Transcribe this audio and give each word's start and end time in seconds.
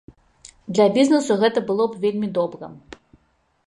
Для 0.77 0.87
бізнесу 0.95 1.37
гэта 1.45 1.59
было 1.69 1.83
б 1.93 2.03
вельмі 2.07 2.27
добра. 2.39 2.65